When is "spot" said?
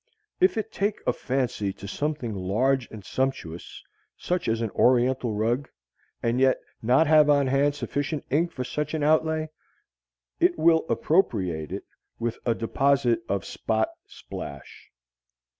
13.45-13.89